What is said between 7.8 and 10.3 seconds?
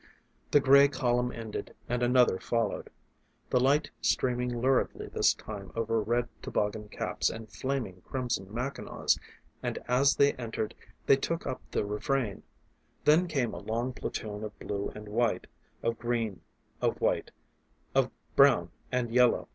crimson mackinaws, and as